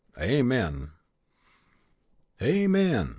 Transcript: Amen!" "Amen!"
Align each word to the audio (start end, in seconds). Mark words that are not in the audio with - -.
Amen!" 0.19 0.89
"Amen!" 2.41 3.09